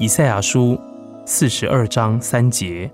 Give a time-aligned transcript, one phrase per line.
[0.00, 0.76] 以赛亚书
[1.24, 2.90] 四十二章三节：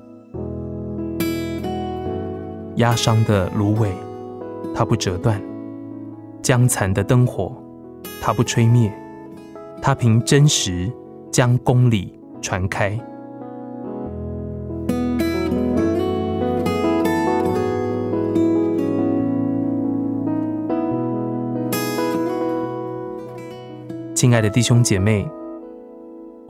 [2.76, 3.90] 压伤的芦苇，
[4.74, 5.40] 它不折断；
[6.42, 7.56] 将残的灯火，
[8.20, 8.92] 它不吹灭。
[9.80, 10.92] 它凭真实
[11.32, 12.12] 将公理
[12.42, 12.90] 传开。
[24.14, 25.26] 亲爱的弟兄姐妹，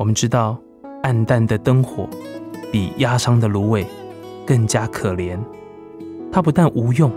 [0.00, 0.58] 我们知道，
[1.02, 2.08] 暗淡的灯火
[2.72, 3.86] 比压伤的芦苇
[4.46, 5.38] 更加可怜。
[6.32, 7.12] 它不但无用，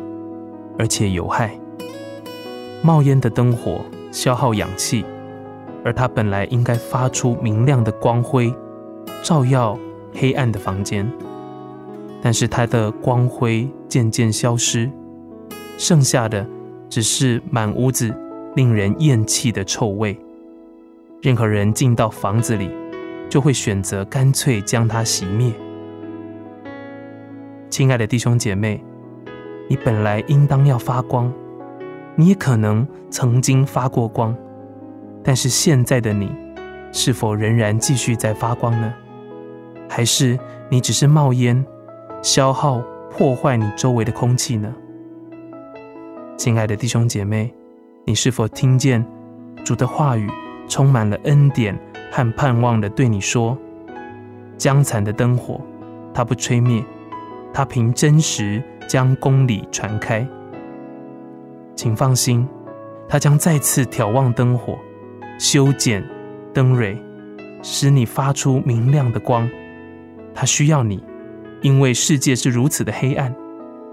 [0.77, 1.57] 而且有害。
[2.81, 3.79] 冒烟的灯火
[4.11, 5.05] 消耗氧气，
[5.85, 8.53] 而它本来应该发出明亮的光辉，
[9.21, 9.79] 照耀
[10.13, 11.09] 黑暗的房间。
[12.21, 14.91] 但是它的光辉渐渐消失，
[15.77, 16.45] 剩下的
[16.89, 18.13] 只是满屋子
[18.57, 20.19] 令人厌弃的臭味。
[21.23, 22.69] 任何人进到房子里，
[23.29, 25.53] 就会选择干脆将它熄灭。
[27.69, 28.83] 亲爱的弟兄姐妹，
[29.69, 31.33] 你本来应当要发光，
[32.17, 34.35] 你也可能曾经发过光，
[35.23, 36.29] 但是现在的你，
[36.91, 38.93] 是否仍然继续在发光呢？
[39.87, 40.37] 还是
[40.69, 41.65] 你只是冒烟，
[42.21, 44.75] 消耗破坏你周围的空气呢？
[46.35, 47.53] 亲爱的弟兄姐妹，
[48.05, 49.05] 你是否听见
[49.63, 50.29] 主的话语？
[50.73, 51.79] 充满了恩典
[52.11, 53.55] 和盼望的对你说
[54.57, 55.61] ：“将残的灯火，
[56.11, 56.83] 它不吹灭，
[57.53, 60.27] 它凭真实将公理传开。
[61.75, 62.47] 请放心，
[63.07, 64.75] 它将再次眺望灯火，
[65.37, 66.03] 修剪
[66.55, 66.99] 灯蕊，
[67.61, 69.47] 使你发出明亮的光。
[70.33, 71.03] 它需要你，
[71.61, 73.31] 因为世界是如此的黑暗，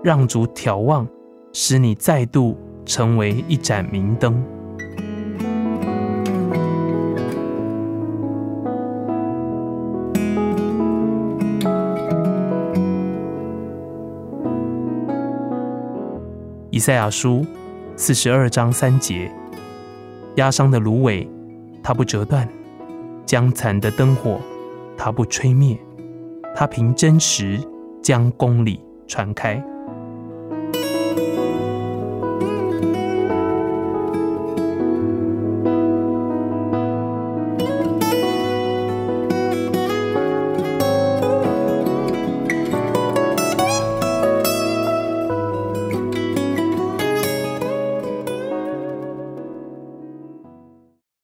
[0.03, 1.07] 让主眺望，
[1.53, 4.43] 使你再度成为一盏明灯。”
[16.81, 17.45] 赛亚书
[17.95, 19.31] 四十二章三节：
[20.37, 21.29] 压伤的芦苇，
[21.83, 22.45] 它不折断；
[23.27, 24.41] 将残的灯火，
[24.97, 25.79] 它不吹灭。
[26.57, 27.61] 它凭真实
[28.03, 29.63] 将公理传开。